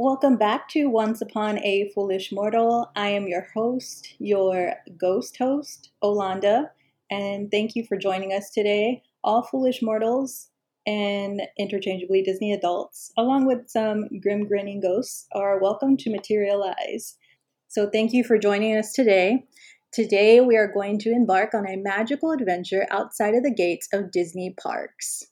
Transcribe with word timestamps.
Welcome 0.00 0.36
back 0.36 0.68
to 0.68 0.86
Once 0.86 1.20
Upon 1.22 1.58
a 1.58 1.90
Foolish 1.92 2.30
Mortal. 2.30 2.88
I 2.94 3.08
am 3.08 3.26
your 3.26 3.48
host, 3.52 4.14
your 4.20 4.74
ghost 4.96 5.36
host, 5.38 5.90
Olanda, 6.04 6.70
and 7.10 7.50
thank 7.50 7.74
you 7.74 7.84
for 7.84 7.96
joining 7.96 8.32
us 8.32 8.50
today. 8.50 9.02
All 9.24 9.42
foolish 9.42 9.82
mortals 9.82 10.50
and 10.86 11.42
interchangeably 11.58 12.22
Disney 12.22 12.52
adults, 12.52 13.10
along 13.18 13.48
with 13.48 13.68
some 13.68 14.04
grim 14.22 14.46
grinning 14.46 14.80
ghosts, 14.80 15.26
are 15.32 15.60
welcome 15.60 15.96
to 15.96 16.12
materialize. 16.12 17.16
So, 17.66 17.90
thank 17.90 18.12
you 18.12 18.22
for 18.22 18.38
joining 18.38 18.76
us 18.76 18.92
today. 18.92 19.46
Today, 19.92 20.40
we 20.40 20.56
are 20.56 20.72
going 20.72 21.00
to 21.00 21.10
embark 21.10 21.54
on 21.54 21.66
a 21.66 21.74
magical 21.74 22.30
adventure 22.30 22.86
outside 22.92 23.34
of 23.34 23.42
the 23.42 23.52
gates 23.52 23.88
of 23.92 24.12
Disney 24.12 24.54
parks. 24.62 25.24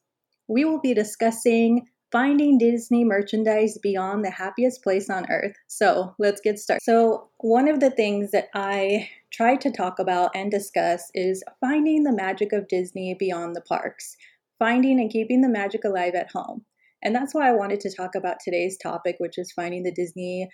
We 0.48 0.64
will 0.64 0.80
be 0.80 0.92
discussing 0.92 1.86
finding 2.12 2.58
Disney 2.58 3.04
merchandise 3.04 3.78
beyond 3.82 4.24
the 4.24 4.30
happiest 4.30 4.82
place 4.82 5.10
on 5.10 5.30
earth. 5.30 5.54
So 5.66 6.14
let's 6.18 6.40
get 6.40 6.58
started. 6.58 6.82
So, 6.82 7.30
one 7.38 7.68
of 7.68 7.80
the 7.80 7.90
things 7.90 8.30
that 8.30 8.48
I 8.54 9.08
try 9.32 9.56
to 9.56 9.70
talk 9.70 9.98
about 9.98 10.30
and 10.34 10.50
discuss 10.50 11.10
is 11.14 11.42
finding 11.60 12.04
the 12.04 12.12
magic 12.12 12.52
of 12.52 12.68
Disney 12.68 13.14
beyond 13.18 13.54
the 13.54 13.60
parks, 13.60 14.16
finding 14.58 15.00
and 15.00 15.10
keeping 15.10 15.42
the 15.42 15.48
magic 15.48 15.84
alive 15.84 16.14
at 16.14 16.30
home. 16.30 16.64
And 17.02 17.14
that's 17.14 17.34
why 17.34 17.48
I 17.48 17.52
wanted 17.52 17.80
to 17.80 17.94
talk 17.94 18.14
about 18.14 18.38
today's 18.42 18.78
topic, 18.78 19.16
which 19.18 19.38
is 19.38 19.52
finding 19.52 19.82
the 19.82 19.92
Disney 19.92 20.48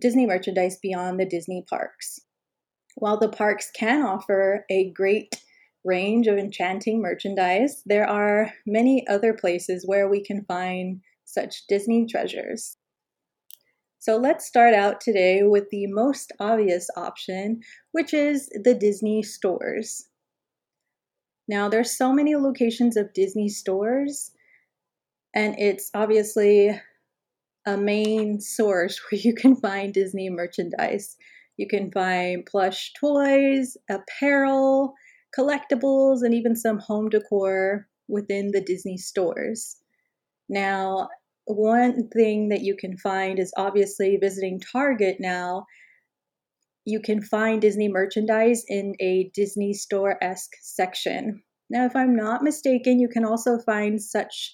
Disney 0.00 0.26
merchandise 0.26 0.78
beyond 0.82 1.20
the 1.20 1.26
Disney 1.26 1.64
parks. 1.68 2.18
While 2.96 3.18
the 3.18 3.28
parks 3.28 3.70
can 3.74 4.02
offer 4.02 4.64
a 4.70 4.90
great 4.92 5.34
range 5.84 6.26
of 6.26 6.38
enchanting 6.38 7.00
merchandise, 7.00 7.82
there 7.86 8.08
are 8.08 8.52
many 8.66 9.06
other 9.08 9.34
places 9.34 9.86
where 9.86 10.08
we 10.08 10.22
can 10.22 10.44
find 10.44 11.00
such 11.24 11.66
Disney 11.66 12.06
treasures. 12.06 12.76
So 13.98 14.16
let's 14.16 14.46
start 14.46 14.74
out 14.74 15.00
today 15.00 15.42
with 15.44 15.70
the 15.70 15.86
most 15.86 16.32
obvious 16.40 16.88
option, 16.96 17.60
which 17.92 18.12
is 18.12 18.48
the 18.48 18.74
Disney 18.74 19.22
stores. 19.22 20.08
Now, 21.48 21.68
there's 21.68 21.96
so 21.96 22.12
many 22.12 22.34
locations 22.34 22.96
of 22.96 23.12
Disney 23.12 23.48
stores, 23.48 24.32
and 25.34 25.54
it's 25.58 25.90
obviously 25.94 26.80
a 27.66 27.76
main 27.76 28.40
source 28.40 29.00
where 29.10 29.20
you 29.20 29.34
can 29.34 29.56
find 29.56 29.94
Disney 29.94 30.30
merchandise. 30.30 31.16
You 31.56 31.68
can 31.68 31.90
find 31.92 32.44
plush 32.46 32.92
toys, 32.98 33.76
apparel, 33.88 34.94
collectibles, 35.38 36.22
and 36.22 36.34
even 36.34 36.56
some 36.56 36.78
home 36.78 37.08
decor 37.08 37.88
within 38.08 38.50
the 38.52 38.60
Disney 38.60 38.96
stores. 38.96 39.76
Now, 40.48 41.08
one 41.46 42.08
thing 42.08 42.48
that 42.50 42.60
you 42.60 42.76
can 42.76 42.96
find 42.96 43.38
is 43.38 43.52
obviously 43.56 44.16
visiting 44.20 44.60
Target 44.60 45.16
now. 45.18 45.66
You 46.84 47.00
can 47.00 47.22
find 47.22 47.60
Disney 47.60 47.88
merchandise 47.88 48.64
in 48.68 48.94
a 49.00 49.30
Disney 49.34 49.72
store 49.72 50.22
esque 50.22 50.52
section. 50.60 51.42
Now, 51.70 51.86
if 51.86 51.96
I'm 51.96 52.14
not 52.14 52.42
mistaken, 52.42 52.98
you 53.00 53.08
can 53.08 53.24
also 53.24 53.58
find 53.58 54.00
such 54.00 54.52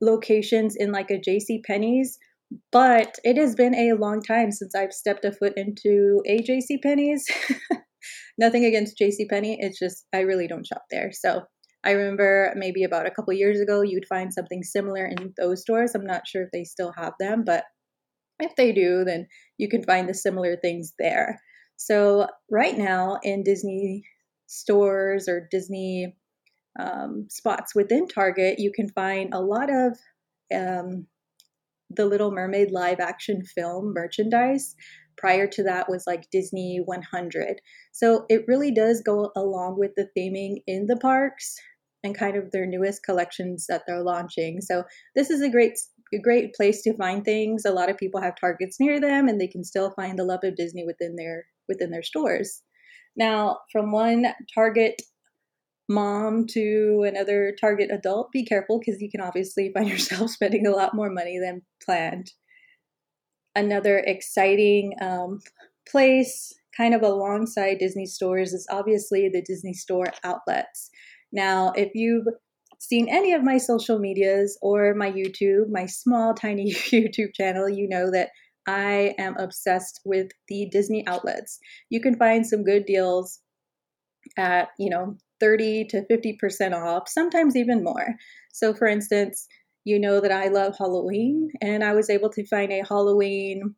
locations 0.00 0.76
in 0.76 0.92
like 0.92 1.10
a 1.10 1.18
JC 1.18 1.64
Penney's, 1.64 2.18
but 2.70 3.16
it 3.24 3.36
has 3.36 3.54
been 3.54 3.74
a 3.74 3.94
long 3.94 4.22
time 4.22 4.52
since 4.52 4.74
I've 4.74 4.92
stepped 4.92 5.24
a 5.24 5.32
foot 5.32 5.54
into 5.56 6.22
a 6.26 6.42
JC 6.42 6.80
Penney's. 6.82 7.26
nothing 8.38 8.64
against 8.64 8.98
J.C. 8.98 9.26
Penney. 9.26 9.56
It's 9.60 9.78
just 9.78 10.06
I 10.14 10.20
really 10.20 10.46
don't 10.46 10.66
shop 10.66 10.82
there. 10.90 11.10
So 11.12 11.42
I 11.84 11.92
remember 11.92 12.52
maybe 12.56 12.82
about 12.82 13.06
a 13.06 13.10
couple 13.10 13.32
years 13.32 13.60
ago, 13.60 13.82
you'd 13.82 14.08
find 14.08 14.32
something 14.32 14.62
similar 14.62 15.06
in 15.06 15.32
those 15.36 15.62
stores. 15.62 15.94
I'm 15.94 16.06
not 16.06 16.26
sure 16.26 16.42
if 16.42 16.50
they 16.52 16.64
still 16.64 16.92
have 16.96 17.12
them, 17.20 17.44
but 17.44 17.64
if 18.40 18.56
they 18.56 18.72
do, 18.72 19.04
then 19.04 19.26
you 19.56 19.68
can 19.68 19.84
find 19.84 20.08
the 20.08 20.14
similar 20.14 20.56
things 20.56 20.92
there. 20.98 21.40
So 21.76 22.26
right 22.50 22.76
now 22.76 23.18
in 23.22 23.44
Disney 23.44 24.04
stores 24.46 25.28
or 25.28 25.48
Disney 25.50 26.16
um, 26.78 27.26
spots 27.30 27.74
within 27.74 28.08
Target, 28.08 28.58
you 28.58 28.72
can 28.74 28.88
find 28.88 29.32
a 29.32 29.40
lot 29.40 29.70
of 29.70 29.98
um, 30.54 31.06
the 31.90 32.06
Little 32.06 32.32
Mermaid 32.32 32.70
live 32.70 33.00
action 33.00 33.42
film 33.54 33.92
merchandise 33.94 34.74
prior 35.16 35.46
to 35.46 35.62
that 35.64 35.88
was 35.88 36.06
like 36.06 36.30
Disney 36.30 36.80
100. 36.84 37.60
So 37.92 38.26
it 38.28 38.44
really 38.46 38.70
does 38.70 39.02
go 39.02 39.32
along 39.36 39.78
with 39.78 39.92
the 39.96 40.08
theming 40.16 40.62
in 40.66 40.86
the 40.86 40.96
parks 40.96 41.56
and 42.04 42.16
kind 42.16 42.36
of 42.36 42.52
their 42.52 42.66
newest 42.66 43.02
collections 43.02 43.66
that 43.68 43.82
they're 43.86 44.02
launching. 44.02 44.60
So 44.60 44.84
this 45.14 45.30
is 45.30 45.42
a 45.42 45.50
great 45.50 45.78
a 46.14 46.18
great 46.18 46.54
place 46.54 46.82
to 46.82 46.96
find 46.96 47.24
things. 47.24 47.64
A 47.64 47.72
lot 47.72 47.90
of 47.90 47.98
people 47.98 48.20
have 48.20 48.36
targets 48.38 48.78
near 48.78 49.00
them 49.00 49.26
and 49.26 49.40
they 49.40 49.48
can 49.48 49.64
still 49.64 49.90
find 49.90 50.16
the 50.16 50.24
love 50.24 50.40
of 50.44 50.54
Disney 50.54 50.84
within 50.84 51.16
their 51.16 51.46
within 51.68 51.90
their 51.90 52.02
stores. 52.02 52.62
Now, 53.16 53.58
from 53.72 53.90
one 53.90 54.26
Target 54.54 55.02
mom 55.88 56.46
to 56.48 57.04
another 57.06 57.56
Target 57.60 57.90
adult, 57.90 58.30
be 58.30 58.44
careful 58.44 58.78
because 58.78 59.00
you 59.00 59.10
can 59.10 59.20
obviously 59.20 59.72
find 59.74 59.88
yourself 59.90 60.30
spending 60.30 60.66
a 60.66 60.70
lot 60.70 60.94
more 60.94 61.10
money 61.10 61.38
than 61.38 61.62
planned 61.84 62.30
another 63.56 63.98
exciting 63.98 64.92
um, 65.00 65.40
place, 65.88 66.52
kind 66.76 66.94
of 66.94 67.02
alongside 67.02 67.78
Disney 67.78 68.06
stores, 68.06 68.52
is 68.52 68.66
obviously 68.70 69.28
the 69.28 69.42
Disney 69.42 69.72
store 69.72 70.06
outlets. 70.22 70.90
Now, 71.32 71.72
if 71.74 71.90
you've 71.94 72.26
seen 72.78 73.08
any 73.08 73.32
of 73.32 73.42
my 73.42 73.58
social 73.58 73.98
medias 73.98 74.58
or 74.62 74.94
my 74.94 75.10
YouTube, 75.10 75.70
my 75.70 75.86
small, 75.86 76.34
tiny 76.34 76.72
YouTube 76.72 77.34
channel, 77.34 77.68
you 77.68 77.88
know 77.88 78.10
that 78.12 78.30
I 78.68 79.14
am 79.18 79.36
obsessed 79.38 80.00
with 80.04 80.28
the 80.48 80.68
Disney 80.70 81.06
outlets. 81.06 81.58
You 81.88 82.00
can 82.00 82.16
find 82.16 82.46
some 82.46 82.64
good 82.64 82.84
deals 82.84 83.40
at, 84.36 84.68
you 84.78 84.90
know, 84.90 85.16
30 85.40 85.86
to 85.86 86.02
50% 86.10 86.74
off, 86.74 87.08
sometimes 87.08 87.56
even 87.56 87.84
more. 87.84 88.14
So, 88.52 88.74
for 88.74 88.86
instance, 88.86 89.46
you 89.86 90.00
know 90.00 90.20
that 90.20 90.32
I 90.32 90.48
love 90.48 90.74
Halloween, 90.76 91.48
and 91.62 91.84
I 91.84 91.94
was 91.94 92.10
able 92.10 92.28
to 92.30 92.46
find 92.48 92.72
a 92.72 92.82
Halloween 92.86 93.76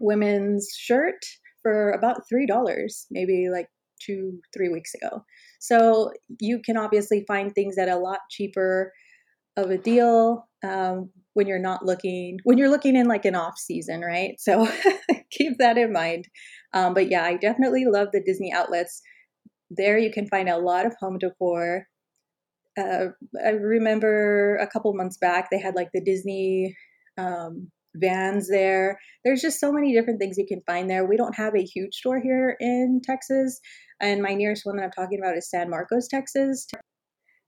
women's 0.00 0.68
shirt 0.76 1.24
for 1.62 1.92
about 1.92 2.22
$3, 2.32 3.06
maybe 3.12 3.46
like 3.48 3.68
two, 4.04 4.40
three 4.52 4.68
weeks 4.68 4.92
ago. 4.92 5.22
So 5.60 6.10
you 6.40 6.60
can 6.60 6.76
obviously 6.76 7.24
find 7.28 7.54
things 7.54 7.78
at 7.78 7.88
a 7.88 7.96
lot 7.96 8.18
cheaper 8.28 8.92
of 9.56 9.70
a 9.70 9.78
deal 9.78 10.48
um, 10.64 11.10
when 11.34 11.46
you're 11.46 11.60
not 11.60 11.84
looking, 11.84 12.38
when 12.42 12.58
you're 12.58 12.68
looking 12.68 12.96
in 12.96 13.06
like 13.06 13.24
an 13.24 13.36
off 13.36 13.56
season, 13.56 14.00
right? 14.00 14.32
So 14.38 14.66
keep 15.30 15.58
that 15.58 15.78
in 15.78 15.92
mind. 15.92 16.24
Um, 16.74 16.92
but 16.92 17.08
yeah, 17.08 17.22
I 17.22 17.36
definitely 17.36 17.84
love 17.86 18.08
the 18.12 18.22
Disney 18.26 18.52
outlets. 18.52 19.00
There 19.70 19.96
you 19.96 20.10
can 20.10 20.26
find 20.26 20.48
a 20.48 20.58
lot 20.58 20.86
of 20.86 20.96
home 20.98 21.18
decor 21.18 21.86
uh, 22.78 23.06
I 23.44 23.50
remember 23.50 24.56
a 24.56 24.66
couple 24.66 24.92
months 24.94 25.18
back 25.18 25.48
they 25.50 25.60
had 25.60 25.74
like 25.74 25.90
the 25.92 26.02
Disney 26.02 26.76
um, 27.18 27.70
vans 27.94 28.48
there. 28.48 28.98
There's 29.24 29.42
just 29.42 29.60
so 29.60 29.72
many 29.72 29.92
different 29.92 30.20
things 30.20 30.38
you 30.38 30.46
can 30.46 30.62
find 30.66 30.88
there. 30.88 31.04
We 31.04 31.16
don't 31.16 31.36
have 31.36 31.54
a 31.54 31.64
huge 31.64 31.94
store 31.94 32.20
here 32.20 32.56
in 32.60 33.00
Texas, 33.04 33.60
and 34.00 34.22
my 34.22 34.34
nearest 34.34 34.64
one 34.64 34.76
that 34.76 34.84
I'm 34.84 34.90
talking 34.90 35.18
about 35.18 35.36
is 35.36 35.50
San 35.50 35.70
Marcos, 35.70 36.08
Texas. 36.08 36.66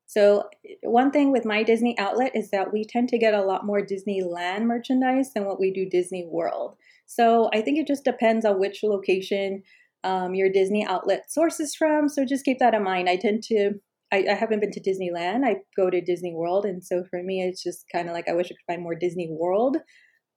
So, 0.06 0.44
one 0.82 1.10
thing 1.10 1.32
with 1.32 1.46
my 1.46 1.62
Disney 1.62 1.98
outlet 1.98 2.32
is 2.34 2.50
that 2.50 2.70
we 2.72 2.84
tend 2.84 3.08
to 3.10 3.18
get 3.18 3.32
a 3.32 3.42
lot 3.42 3.64
more 3.64 3.80
Disneyland 3.80 4.64
merchandise 4.64 5.32
than 5.32 5.46
what 5.46 5.58
we 5.58 5.72
do 5.72 5.88
Disney 5.88 6.26
World. 6.28 6.76
So, 7.06 7.48
I 7.54 7.62
think 7.62 7.78
it 7.78 7.86
just 7.86 8.04
depends 8.04 8.44
on 8.44 8.60
which 8.60 8.82
location 8.82 9.62
um, 10.04 10.34
your 10.34 10.50
Disney 10.50 10.84
outlet 10.84 11.30
sources 11.30 11.74
from. 11.74 12.10
So, 12.10 12.26
just 12.26 12.44
keep 12.44 12.58
that 12.58 12.74
in 12.74 12.82
mind. 12.82 13.08
I 13.08 13.16
tend 13.16 13.42
to 13.44 13.80
I, 14.12 14.26
I 14.30 14.34
haven't 14.34 14.60
been 14.60 14.70
to 14.72 14.80
Disneyland. 14.80 15.44
I 15.44 15.56
go 15.76 15.88
to 15.90 16.00
Disney 16.00 16.34
World, 16.34 16.64
and 16.66 16.84
so 16.84 17.04
for 17.10 17.22
me, 17.22 17.42
it's 17.42 17.62
just 17.62 17.86
kind 17.90 18.08
of 18.08 18.14
like 18.14 18.28
I 18.28 18.34
wish 18.34 18.46
I 18.46 18.54
could 18.54 18.74
find 18.74 18.82
more 18.82 18.94
Disney 18.94 19.28
World 19.30 19.78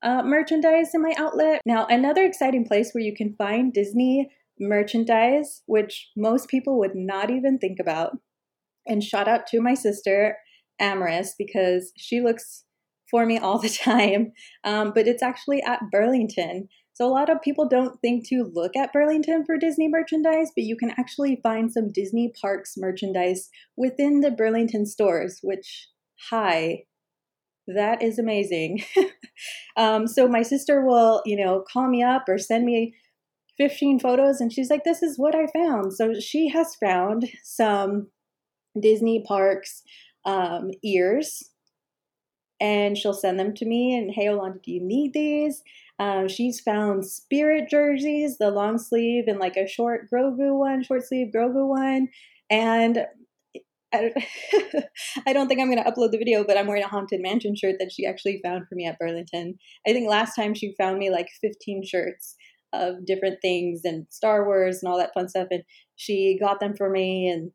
uh, 0.06 0.22
merchandise 0.24 0.90
in 0.94 1.02
my 1.02 1.14
outlet. 1.17 1.61
Now, 1.66 1.85
another 1.88 2.23
exciting 2.23 2.66
place 2.66 2.91
where 2.94 3.03
you 3.03 3.16
can 3.16 3.35
find 3.38 3.73
Disney 3.73 4.29
merchandise, 4.59 5.64
which 5.66 6.09
most 6.16 6.47
people 6.47 6.78
would 6.79 6.96
not 6.96 7.29
even 7.32 7.58
think 7.58 7.79
about. 7.79 8.11
And 8.88 9.03
shout 9.03 9.28
out 9.28 9.47
to 9.47 9.61
my 9.61 9.73
sister, 9.73 10.38
Amaris, 10.82 11.29
because 11.38 11.91
she 11.97 12.22
looks 12.22 12.64
for 13.09 13.26
me 13.26 13.40
all 13.40 13.59
the 13.59 13.70
time. 13.84 14.32
Um, 14.64 14.91
but 14.94 15.08
it's 15.08 15.23
actually 15.23 15.61
at 15.64 15.82
Burlington. 15.91 16.67
So 16.96 17.06
a 17.06 17.12
lot 17.12 17.30
of 17.30 17.42
people 17.42 17.68
don't 17.68 18.00
think 18.00 18.26
to 18.30 18.50
look 18.53 18.78
at 18.78 18.94
Burlington 18.94 19.44
for 19.46 19.58
Disney 19.58 19.90
merchandise, 19.90 20.52
but 20.56 20.64
you 20.64 20.78
can 20.78 20.92
actually 20.97 21.42
find 21.44 21.72
some 21.72 21.92
Disney 21.92 22.32
Parks 22.42 22.76
merchandise 22.78 23.50
within 23.76 24.22
the 24.22 24.32
Burlington 24.32 24.86
stores, 24.86 25.40
which, 25.44 25.90
hi, 26.30 26.84
that 27.68 28.02
is 28.02 28.18
amazing. 28.18 28.86
um, 29.78 30.08
so 30.08 30.30
my 30.30 30.42
sister 30.42 30.86
will, 30.86 31.22
you 31.26 31.36
know, 31.36 31.66
call 31.70 31.90
me 31.90 32.02
up 32.02 32.30
or 32.30 32.38
send 32.38 32.64
me 32.64 32.96
15 33.58 34.00
photos 34.00 34.40
and 34.40 34.53
she's 34.53 34.70
like, 34.70 34.86
this 34.86 35.03
is 35.03 35.20
what 35.20 35.36
I 35.36 35.47
found. 35.47 35.94
So 35.94 36.14
she 36.18 36.47
has 36.47 36.76
found 36.76 37.28
some 37.44 38.08
Disney 38.80 39.22
Parks 39.28 39.84
um, 40.24 40.72
ears 40.82 41.44
and 42.59 42.97
she'll 42.97 43.13
send 43.13 43.40
them 43.40 43.53
to 43.55 43.66
me. 43.66 43.96
And 43.97 44.11
hey, 44.11 44.25
Olanda, 44.25 44.61
do 44.63 44.72
you 44.72 44.81
need 44.81 45.13
these? 45.13 45.61
Um, 45.99 46.28
she's 46.28 46.59
found 46.59 47.05
spirit 47.05 47.69
jerseys, 47.69 48.37
the 48.37 48.52
long 48.52 48.78
sleeve 48.78 49.25
and 49.28 49.40
like 49.40 49.55
a 49.55 49.67
short 49.67 50.09
Grogu 50.11 50.57
one, 50.57 50.84
short 50.84 51.05
sleeve 51.05 51.31
Grogu 51.34 51.67
one. 51.67 52.09
And 52.49 53.05
I, 53.93 54.11
I 55.28 55.34
don't 55.34 55.47
think 55.47 55.59
I'm 55.59 55.72
going 55.72 55.84
to 55.84 55.90
upload 55.90 56.11
the 56.11 56.17
video, 56.17 56.43
but 56.43 56.57
I'm 56.57 56.67
wearing 56.67 56.84
a 56.84 56.87
Haunted 56.87 57.22
Mansion 57.22 57.55
shirt 57.55 57.75
that 57.79 57.91
she 57.91 58.05
actually 58.05 58.41
found 58.43 58.67
for 58.67 58.75
me 58.75 58.85
at 58.85 58.99
Burlington. 58.99 59.58
I 59.87 59.93
think 59.93 60.09
last 60.09 60.35
time 60.35 60.53
she 60.53 60.75
found 60.78 60.97
me 60.97 61.09
like 61.09 61.29
15 61.41 61.84
shirts 61.85 62.35
of 62.73 63.05
different 63.05 63.37
things 63.41 63.81
and 63.85 64.05
Star 64.09 64.46
Wars 64.46 64.84
and 64.84 64.91
all 64.91 64.97
that 64.97 65.13
fun 65.13 65.29
stuff. 65.29 65.47
And 65.49 65.63
she 65.96 66.37
got 66.40 66.59
them 66.59 66.75
for 66.75 66.90
me. 66.90 67.29
And, 67.29 67.51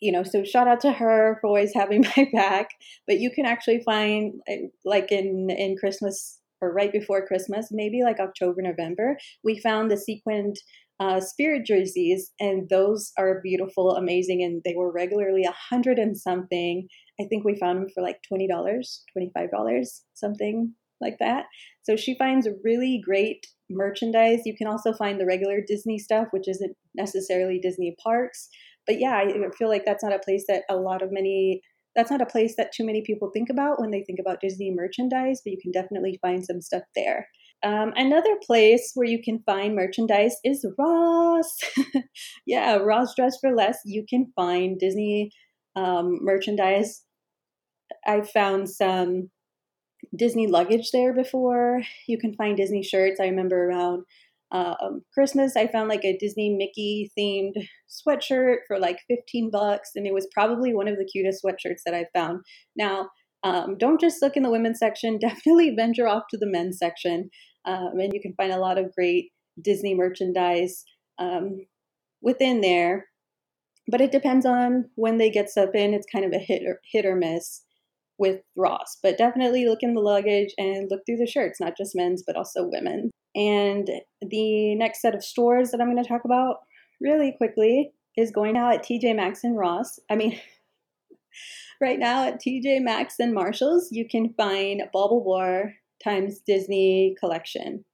you 0.00 0.12
know, 0.12 0.22
so 0.22 0.44
shout 0.44 0.68
out 0.68 0.80
to 0.80 0.92
her 0.92 1.38
for 1.40 1.48
always 1.48 1.72
having 1.74 2.04
my 2.16 2.28
back. 2.32 2.70
But 3.06 3.18
you 3.18 3.30
can 3.30 3.46
actually 3.46 3.82
find, 3.84 4.34
like 4.84 5.10
in, 5.10 5.48
in 5.50 5.76
Christmas 5.76 6.40
or 6.60 6.72
right 6.72 6.92
before 6.92 7.26
Christmas, 7.26 7.68
maybe 7.70 8.02
like 8.02 8.18
October, 8.18 8.62
November, 8.62 9.18
we 9.44 9.58
found 9.58 9.90
the 9.90 9.96
sequined 9.96 10.56
uh, 10.98 11.20
spirit 11.20 11.66
jerseys, 11.66 12.32
and 12.40 12.68
those 12.70 13.12
are 13.18 13.40
beautiful, 13.42 13.96
amazing, 13.96 14.42
and 14.42 14.62
they 14.64 14.74
were 14.74 14.90
regularly 14.90 15.44
a 15.44 15.54
hundred 15.70 15.98
and 15.98 16.16
something. 16.16 16.88
I 17.20 17.24
think 17.24 17.44
we 17.44 17.58
found 17.58 17.78
them 17.78 17.88
for 17.94 18.02
like 18.02 18.20
twenty 18.26 18.48
dollars, 18.48 19.02
twenty 19.12 19.30
five 19.34 19.50
dollars, 19.50 20.02
something 20.14 20.72
like 21.00 21.16
that. 21.20 21.44
So 21.82 21.96
she 21.96 22.16
finds 22.16 22.48
really 22.64 23.02
great 23.04 23.46
merchandise. 23.68 24.40
You 24.46 24.56
can 24.56 24.66
also 24.66 24.94
find 24.94 25.20
the 25.20 25.26
regular 25.26 25.60
Disney 25.66 25.98
stuff, 25.98 26.28
which 26.30 26.48
isn't 26.48 26.74
necessarily 26.94 27.58
Disney 27.58 27.94
parks. 28.02 28.48
But 28.86 29.00
yeah, 29.00 29.14
I 29.16 29.32
feel 29.58 29.68
like 29.68 29.84
that's 29.84 30.04
not 30.04 30.14
a 30.14 30.20
place 30.20 30.44
that 30.48 30.62
a 30.68 30.76
lot 30.76 31.02
of 31.02 31.12
many 31.12 31.62
that's 31.94 32.10
not 32.10 32.20
a 32.20 32.26
place 32.26 32.54
that 32.56 32.72
too 32.72 32.84
many 32.84 33.00
people 33.00 33.30
think 33.32 33.48
about 33.48 33.80
when 33.80 33.90
they 33.90 34.02
think 34.02 34.18
about 34.20 34.40
Disney 34.42 34.70
merchandise, 34.70 35.40
but 35.42 35.52
you 35.52 35.58
can 35.60 35.72
definitely 35.72 36.18
find 36.20 36.44
some 36.44 36.60
stuff 36.60 36.82
there. 36.94 37.26
Um, 37.62 37.94
another 37.96 38.36
place 38.46 38.92
where 38.94 39.08
you 39.08 39.22
can 39.22 39.42
find 39.46 39.74
merchandise 39.74 40.36
is 40.44 40.66
Ross. 40.78 41.56
yeah, 42.46 42.76
Ross 42.76 43.14
Dress 43.16 43.38
for 43.40 43.54
Less. 43.54 43.78
You 43.86 44.04
can 44.06 44.30
find 44.36 44.78
Disney 44.78 45.30
um, 45.74 46.18
merchandise. 46.22 47.02
I 48.06 48.20
found 48.20 48.68
some 48.68 49.30
Disney 50.14 50.46
luggage 50.46 50.90
there 50.92 51.14
before. 51.14 51.82
You 52.06 52.18
can 52.18 52.34
find 52.34 52.56
Disney 52.56 52.82
shirts. 52.82 53.20
I 53.20 53.24
remember 53.24 53.68
around 53.68 54.04
um, 54.56 55.02
Christmas, 55.12 55.56
I 55.56 55.66
found 55.66 55.88
like 55.88 56.04
a 56.04 56.16
Disney 56.16 56.54
Mickey 56.56 57.10
themed 57.18 57.54
sweatshirt 57.88 58.58
for 58.66 58.78
like 58.78 58.98
15 59.08 59.50
bucks, 59.50 59.90
and 59.94 60.06
it 60.06 60.14
was 60.14 60.28
probably 60.32 60.74
one 60.74 60.88
of 60.88 60.96
the 60.96 61.04
cutest 61.04 61.44
sweatshirts 61.44 61.82
that 61.84 61.94
I 61.94 62.06
found. 62.14 62.40
Now, 62.76 63.08
um, 63.42 63.76
don't 63.78 64.00
just 64.00 64.22
look 64.22 64.36
in 64.36 64.42
the 64.42 64.50
women's 64.50 64.78
section, 64.78 65.18
definitely 65.20 65.74
venture 65.76 66.08
off 66.08 66.24
to 66.30 66.38
the 66.38 66.50
men's 66.50 66.78
section, 66.78 67.30
um, 67.64 67.98
and 67.98 68.12
you 68.12 68.20
can 68.20 68.34
find 68.36 68.52
a 68.52 68.58
lot 68.58 68.78
of 68.78 68.94
great 68.94 69.30
Disney 69.62 69.94
merchandise 69.94 70.84
um, 71.18 71.66
within 72.22 72.60
there. 72.60 73.06
But 73.88 74.00
it 74.00 74.10
depends 74.10 74.44
on 74.44 74.90
when 74.96 75.18
they 75.18 75.30
get 75.30 75.48
stuff 75.48 75.70
in. 75.74 75.94
It's 75.94 76.06
kind 76.10 76.24
of 76.24 76.32
a 76.32 76.42
hit 76.42 76.62
or 76.66 76.80
hit 76.90 77.06
or 77.06 77.14
miss 77.14 77.62
with 78.18 78.40
Ross, 78.56 78.96
but 79.02 79.18
definitely 79.18 79.66
look 79.66 79.80
in 79.82 79.94
the 79.94 80.00
luggage 80.00 80.52
and 80.58 80.88
look 80.90 81.02
through 81.06 81.18
the 81.18 81.26
shirts, 81.26 81.60
not 81.60 81.76
just 81.76 81.94
men's, 81.94 82.22
but 82.26 82.36
also 82.36 82.66
women. 82.66 83.10
And 83.36 83.88
the 84.22 84.74
next 84.76 85.02
set 85.02 85.14
of 85.14 85.22
stores 85.22 85.70
that 85.70 85.80
I'm 85.80 85.92
going 85.92 86.02
to 86.02 86.08
talk 86.08 86.24
about 86.24 86.56
really 87.00 87.34
quickly 87.36 87.92
is 88.16 88.30
going 88.30 88.54
now 88.54 88.72
at 88.72 88.82
TJ 88.82 89.14
Maxx 89.14 89.44
and 89.44 89.56
Ross. 89.56 89.98
I 90.10 90.16
mean, 90.16 90.40
right 91.80 91.98
now 91.98 92.26
at 92.26 92.40
TJ 92.40 92.80
Maxx 92.80 93.16
and 93.18 93.34
Marshalls, 93.34 93.88
you 93.92 94.08
can 94.08 94.32
find 94.38 94.82
BaubleBar 94.94 95.74
times 96.02 96.40
Disney 96.46 97.14
collection. 97.20 97.84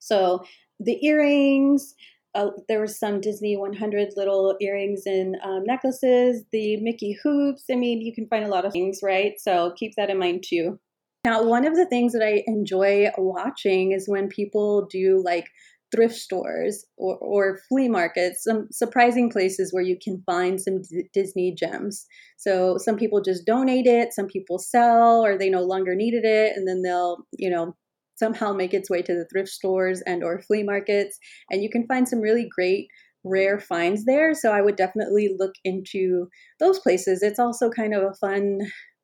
So 0.00 0.44
the 0.78 1.02
earrings, 1.04 1.94
uh, 2.34 2.50
there 2.68 2.82
was 2.82 2.98
some 2.98 3.22
Disney 3.22 3.56
100 3.56 4.10
little 4.16 4.54
earrings 4.60 5.02
and 5.06 5.36
um, 5.42 5.64
necklaces, 5.64 6.44
the 6.52 6.76
Mickey 6.82 7.16
hoops. 7.22 7.64
I 7.70 7.74
mean, 7.74 8.02
you 8.02 8.14
can 8.14 8.28
find 8.28 8.44
a 8.44 8.48
lot 8.48 8.66
of 8.66 8.72
things, 8.72 9.00
right? 9.02 9.32
So 9.38 9.72
keep 9.78 9.94
that 9.96 10.10
in 10.10 10.18
mind 10.18 10.44
too. 10.46 10.78
Now, 11.24 11.42
one 11.42 11.66
of 11.66 11.74
the 11.74 11.86
things 11.86 12.12
that 12.12 12.22
I 12.22 12.42
enjoy 12.46 13.10
watching 13.18 13.92
is 13.92 14.08
when 14.08 14.28
people 14.28 14.86
do 14.90 15.22
like 15.24 15.46
thrift 15.94 16.14
stores 16.14 16.84
or, 16.96 17.16
or 17.18 17.58
flea 17.68 17.88
markets, 17.88 18.44
some 18.44 18.68
surprising 18.70 19.30
places 19.30 19.72
where 19.72 19.82
you 19.82 19.96
can 20.02 20.22
find 20.26 20.60
some 20.60 20.82
D- 20.82 21.08
Disney 21.12 21.54
gems. 21.54 22.06
So 22.36 22.76
some 22.78 22.96
people 22.96 23.20
just 23.20 23.46
donate 23.46 23.86
it, 23.86 24.12
some 24.12 24.26
people 24.26 24.58
sell 24.58 25.24
or 25.24 25.36
they 25.36 25.50
no 25.50 25.62
longer 25.62 25.94
needed 25.94 26.24
it, 26.24 26.56
and 26.56 26.68
then 26.68 26.82
they'll, 26.82 27.18
you 27.32 27.50
know, 27.50 27.74
somehow 28.16 28.52
make 28.52 28.74
its 28.74 28.90
way 28.90 29.00
to 29.02 29.14
the 29.14 29.26
thrift 29.32 29.48
stores 29.48 30.02
and 30.06 30.22
or 30.22 30.42
flea 30.42 30.62
markets. 30.62 31.18
And 31.50 31.62
you 31.62 31.70
can 31.70 31.86
find 31.86 32.08
some 32.08 32.20
really 32.20 32.48
great 32.54 32.88
rare 33.24 33.58
finds 33.58 34.04
there. 34.04 34.34
So 34.34 34.52
I 34.52 34.60
would 34.60 34.76
definitely 34.76 35.34
look 35.38 35.54
into 35.64 36.28
those 36.60 36.78
places. 36.80 37.22
It's 37.22 37.38
also 37.38 37.70
kind 37.70 37.94
of 37.94 38.02
a 38.02 38.14
fun 38.14 38.60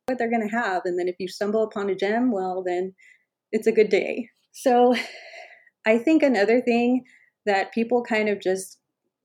what 0.06 0.19
they're 0.19 0.31
going 0.31 0.49
to 0.49 0.56
have. 0.56 0.83
And 0.85 0.99
then 0.99 1.09
if 1.09 1.17
you 1.19 1.29
stumble 1.29 1.62
upon 1.62 1.91
a 1.91 1.95
gem, 1.95 2.31
well, 2.31 2.62
then 2.65 2.95
it's 3.53 3.67
a 3.67 3.73
good 3.73 3.89
day. 3.89 4.29
So 4.53 4.95
I 5.87 5.99
think 5.99 6.23
another 6.23 6.61
thing 6.61 7.05
that 7.47 7.73
people 7.73 8.03
kind 8.03 8.29
of 8.29 8.41
just 8.41 8.79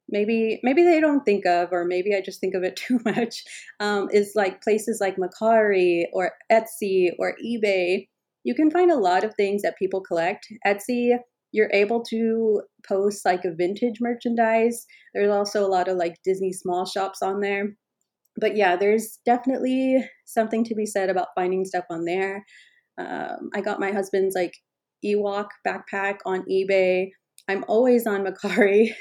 maybe 0.09 0.59
maybe 0.63 0.83
they 0.83 0.99
don't 0.99 1.23
think 1.23 1.45
of 1.45 1.69
or 1.71 1.85
maybe 1.85 2.15
i 2.15 2.19
just 2.19 2.41
think 2.41 2.55
of 2.55 2.63
it 2.63 2.75
too 2.87 2.99
much 3.05 3.43
um, 3.79 4.09
is 4.11 4.31
like 4.35 4.61
places 4.63 4.97
like 4.99 5.17
Mercari 5.17 6.05
or 6.13 6.31
etsy 6.51 7.11
or 7.19 7.35
ebay 7.45 8.07
you 8.43 8.55
can 8.55 8.71
find 8.71 8.91
a 8.91 8.97
lot 8.97 9.23
of 9.23 9.35
things 9.35 9.61
that 9.61 9.77
people 9.77 10.01
collect 10.01 10.47
etsy 10.65 11.15
you're 11.51 11.69
able 11.73 12.03
to 12.03 12.63
post 12.87 13.23
like 13.23 13.45
a 13.45 13.53
vintage 13.53 13.99
merchandise 14.01 14.87
there's 15.13 15.31
also 15.31 15.63
a 15.63 15.69
lot 15.69 15.87
of 15.87 15.95
like 15.95 16.15
disney 16.25 16.51
small 16.51 16.87
shops 16.87 17.21
on 17.21 17.39
there 17.39 17.75
but 18.39 18.55
yeah, 18.55 18.75
there's 18.75 19.19
definitely 19.25 20.03
something 20.25 20.63
to 20.65 20.75
be 20.75 20.85
said 20.85 21.09
about 21.09 21.29
finding 21.35 21.65
stuff 21.65 21.85
on 21.89 22.05
there. 22.05 22.45
Um, 22.97 23.49
I 23.53 23.61
got 23.61 23.79
my 23.79 23.91
husband's 23.91 24.35
like 24.35 24.53
Ewok 25.05 25.47
backpack 25.65 26.17
on 26.25 26.43
eBay. 26.49 27.09
I'm 27.47 27.63
always 27.67 28.05
on 28.05 28.25
Mercari. 28.25 28.91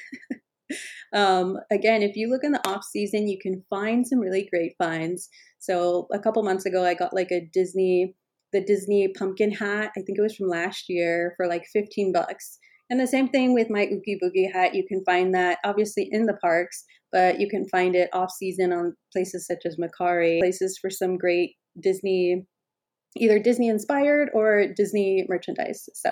um, 1.12 1.58
again, 1.70 2.02
if 2.02 2.16
you 2.16 2.28
look 2.30 2.44
in 2.44 2.52
the 2.52 2.68
off 2.68 2.84
season, 2.84 3.28
you 3.28 3.38
can 3.40 3.64
find 3.68 4.06
some 4.06 4.20
really 4.20 4.48
great 4.52 4.74
finds. 4.78 5.28
So 5.58 6.06
a 6.12 6.18
couple 6.18 6.42
months 6.42 6.66
ago, 6.66 6.84
I 6.84 6.94
got 6.94 7.14
like 7.14 7.30
a 7.30 7.48
Disney, 7.52 8.14
the 8.52 8.60
Disney 8.60 9.08
pumpkin 9.08 9.50
hat. 9.50 9.90
I 9.96 10.02
think 10.02 10.18
it 10.18 10.22
was 10.22 10.36
from 10.36 10.48
last 10.48 10.84
year 10.88 11.34
for 11.36 11.46
like 11.46 11.64
15 11.72 12.12
bucks. 12.12 12.58
And 12.90 12.98
the 12.98 13.06
same 13.06 13.28
thing 13.28 13.52
with 13.52 13.68
my 13.70 13.84
Oogie 13.84 14.18
Boogie 14.22 14.52
hat. 14.52 14.74
You 14.74 14.84
can 14.86 15.02
find 15.04 15.34
that 15.34 15.58
obviously 15.64 16.08
in 16.10 16.26
the 16.26 16.34
parks, 16.34 16.84
but 17.12 17.38
you 17.38 17.48
can 17.48 17.68
find 17.68 17.94
it 17.94 18.08
off 18.12 18.30
season 18.30 18.72
on 18.72 18.94
places 19.12 19.46
such 19.46 19.62
as 19.66 19.76
Mercari, 19.76 20.40
places 20.40 20.78
for 20.80 20.90
some 20.90 21.18
great 21.18 21.52
Disney, 21.80 22.46
either 23.16 23.38
Disney 23.38 23.68
inspired 23.68 24.30
or 24.32 24.66
Disney 24.74 25.26
merchandise. 25.28 25.88
So 25.94 26.10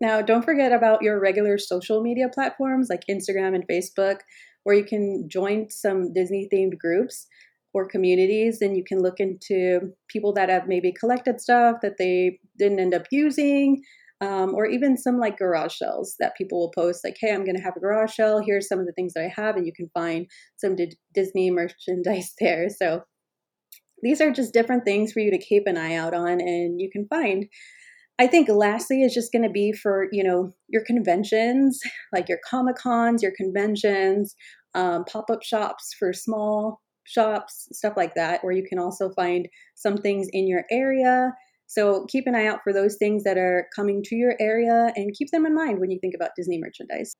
now 0.00 0.20
don't 0.20 0.44
forget 0.44 0.72
about 0.72 1.02
your 1.02 1.20
regular 1.20 1.58
social 1.58 2.02
media 2.02 2.28
platforms 2.32 2.88
like 2.90 3.02
Instagram 3.10 3.54
and 3.54 3.66
Facebook, 3.66 4.18
where 4.64 4.76
you 4.76 4.84
can 4.84 5.26
join 5.30 5.70
some 5.70 6.12
Disney 6.12 6.48
themed 6.52 6.78
groups 6.78 7.26
or 7.74 7.88
communities 7.88 8.58
and 8.60 8.76
you 8.76 8.84
can 8.86 9.00
look 9.00 9.20
into 9.20 9.92
people 10.08 10.32
that 10.34 10.48
have 10.48 10.68
maybe 10.68 10.92
collected 10.98 11.40
stuff 11.40 11.76
that 11.82 11.96
they 11.98 12.38
didn't 12.58 12.80
end 12.80 12.94
up 12.94 13.04
using 13.10 13.82
um, 14.20 14.54
or 14.54 14.66
even 14.66 14.96
some 14.96 15.18
like 15.18 15.38
garage 15.38 15.76
sales 15.76 16.16
that 16.18 16.36
people 16.36 16.58
will 16.58 16.72
post 16.72 17.04
like 17.04 17.16
hey 17.20 17.32
i'm 17.32 17.44
going 17.44 17.56
to 17.56 17.62
have 17.62 17.76
a 17.76 17.80
garage 17.80 18.14
sale. 18.14 18.42
Here's 18.44 18.68
some 18.68 18.78
of 18.78 18.86
the 18.86 18.92
things 18.92 19.14
that 19.14 19.24
i 19.24 19.40
have 19.40 19.56
and 19.56 19.66
you 19.66 19.72
can 19.72 19.90
find 19.94 20.26
some 20.56 20.76
D- 20.76 20.96
disney 21.14 21.50
merchandise 21.50 22.34
there. 22.40 22.68
So 22.68 23.02
these 24.02 24.20
are 24.20 24.30
just 24.30 24.52
different 24.52 24.84
things 24.84 25.12
for 25.12 25.20
you 25.20 25.30
to 25.30 25.38
keep 25.38 25.64
an 25.66 25.76
eye 25.76 25.94
out 25.94 26.14
on 26.14 26.40
and 26.40 26.80
you 26.80 26.88
can 26.90 27.06
find. 27.08 27.46
I 28.20 28.26
think 28.26 28.48
lastly 28.48 29.02
is 29.02 29.14
just 29.14 29.30
going 29.32 29.44
to 29.44 29.50
be 29.50 29.72
for 29.72 30.08
you 30.12 30.24
know 30.24 30.52
your 30.68 30.84
conventions 30.84 31.80
like 32.12 32.28
your 32.28 32.38
comic 32.48 32.76
cons 32.76 33.22
your 33.22 33.32
conventions 33.36 34.34
um, 34.74 35.04
pop-up 35.04 35.42
shops 35.42 35.94
for 35.98 36.12
small 36.12 36.80
shops 37.04 37.68
stuff 37.72 37.94
like 37.96 38.14
that 38.16 38.42
where 38.42 38.52
you 38.52 38.64
can 38.68 38.78
also 38.78 39.10
find 39.10 39.48
some 39.74 39.96
things 39.96 40.28
in 40.32 40.46
your 40.46 40.64
area 40.70 41.32
so 41.68 42.06
keep 42.08 42.26
an 42.26 42.34
eye 42.34 42.46
out 42.46 42.60
for 42.64 42.72
those 42.72 42.96
things 42.96 43.24
that 43.24 43.38
are 43.38 43.68
coming 43.76 44.02
to 44.06 44.16
your 44.16 44.34
area 44.40 44.90
and 44.96 45.14
keep 45.14 45.28
them 45.30 45.46
in 45.46 45.54
mind 45.54 45.78
when 45.78 45.90
you 45.90 45.98
think 46.00 46.14
about 46.14 46.30
Disney 46.34 46.58
merchandise. 46.58 47.14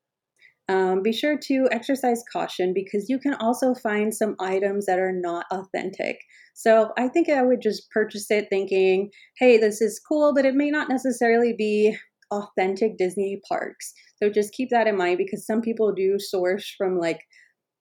Um, 0.67 1.01
be 1.01 1.13
sure 1.13 1.37
to 1.45 1.67
exercise 1.71 2.23
caution 2.31 2.73
because 2.75 3.09
you 3.09 3.19
can 3.19 3.35
also 3.35 3.73
find 3.73 4.13
some 4.13 4.35
items 4.39 4.85
that 4.85 4.99
are 4.99 5.13
not 5.13 5.45
authentic. 5.51 6.19
So 6.53 6.91
I 6.97 7.07
think 7.07 7.29
I 7.29 7.43
would 7.43 7.61
just 7.61 7.89
purchase 7.91 8.29
it 8.29 8.47
thinking, 8.49 9.09
hey, 9.37 9.57
this 9.57 9.81
is 9.81 10.01
cool, 10.07 10.33
but 10.35 10.45
it 10.45 10.53
may 10.55 10.69
not 10.69 10.89
necessarily 10.89 11.55
be 11.57 11.97
authentic 12.31 12.97
Disney 12.97 13.41
parks. 13.47 13.93
So 14.21 14.29
just 14.29 14.53
keep 14.53 14.69
that 14.69 14.87
in 14.87 14.97
mind 14.97 15.17
because 15.17 15.45
some 15.45 15.61
people 15.61 15.93
do 15.93 16.17
source 16.19 16.73
from 16.77 16.99
like 16.99 17.21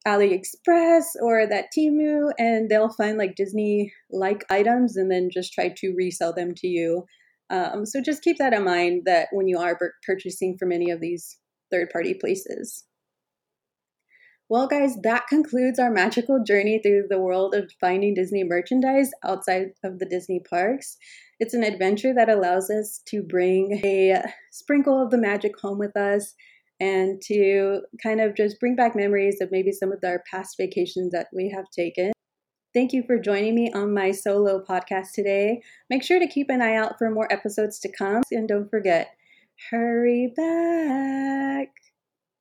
AliExpress 0.09 1.05
or 1.23 1.47
that 1.47 1.67
Temu 1.77 2.31
and 2.39 2.69
they'll 2.69 2.93
find 2.93 3.19
like 3.19 3.37
Disney 3.37 3.93
like 4.11 4.45
items 4.51 4.97
and 4.97 5.11
then 5.11 5.31
just 5.33 5.53
try 5.53 5.73
to 5.77 5.95
resell 5.97 6.33
them 6.33 6.55
to 6.57 6.67
you. 6.67 7.05
Um, 7.51 7.87
so 7.87 8.01
just 8.01 8.23
keep 8.23 8.39
that 8.39 8.53
in 8.53 8.65
mind 8.65 9.03
that 9.07 9.29
when 9.33 9.49
you 9.49 9.59
are 9.59 9.79
purchasing 10.07 10.57
from 10.59 10.73
any 10.73 10.91
of 10.91 11.01
these 11.01 11.39
third 11.71 11.91
party 11.91 12.15
places. 12.15 12.85
Well, 14.51 14.67
guys, 14.67 14.97
that 15.03 15.27
concludes 15.27 15.79
our 15.79 15.91
magical 15.91 16.43
journey 16.43 16.81
through 16.83 17.09
the 17.11 17.21
world 17.21 17.55
of 17.55 17.71
finding 17.79 18.15
Disney 18.15 18.45
merchandise 18.45 19.11
outside 19.23 19.73
of 19.85 19.99
the 19.99 20.07
Disney 20.07 20.41
parks. 20.41 20.97
It's 21.39 21.53
an 21.53 21.63
adventure 21.63 22.15
that 22.15 22.31
allows 22.31 22.71
us 22.71 23.03
to 23.09 23.23
bring 23.23 23.79
a 23.85 24.23
sprinkle 24.51 25.03
of 25.03 25.11
the 25.11 25.19
magic 25.19 25.53
home 25.61 25.79
with 25.79 25.95
us 25.99 26.35
and 26.81 27.21
to 27.23 27.83
kind 28.03 28.21
of 28.21 28.35
just 28.35 28.61
bring 28.61 28.77
back 28.77 28.95
memories 28.95 29.41
of 29.41 29.51
maybe 29.51 29.73
some 29.73 29.93
of 29.93 29.99
our 30.05 30.23
past 30.31 30.57
vacations 30.57 31.13
that 31.13 31.29
we 31.33 31.51
have 31.51 31.69
taken. 31.71 32.13
Thank 32.75 32.93
you 32.93 33.03
for 33.07 33.19
joining 33.19 33.55
me 33.55 33.73
on 33.73 33.95
my 33.95 34.13
solo 34.13 34.63
podcast 34.63 35.13
today. 35.15 35.63
Make 35.91 36.03
sure 36.03 36.19
to 36.19 36.29
keep 36.29 36.51
an 36.51 36.63
eye 36.63 36.77
out 36.77 36.99
for 36.99 37.11
more 37.11 37.33
episodes 37.33 37.79
to 37.81 37.91
come 37.91 38.23
and 38.31 38.47
don't 38.47 38.71
forget, 38.71 39.17
hurry 39.71 40.33
back. 40.37 41.71